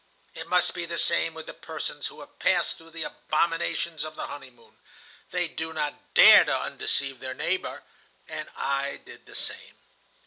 [0.33, 4.15] "It must be the same with the persons who have passed through the abominations of
[4.15, 4.79] the honeymoon.
[5.29, 7.83] They do not dare to undeceive their neighbor.
[8.27, 9.75] And I did the same.